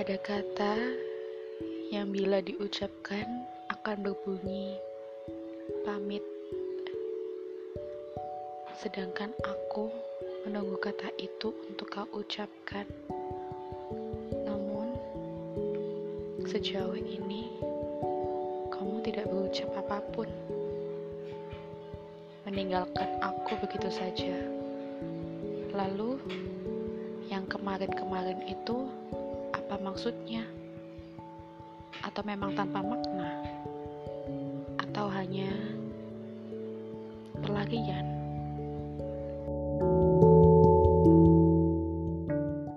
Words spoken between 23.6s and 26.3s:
begitu saja. Lalu,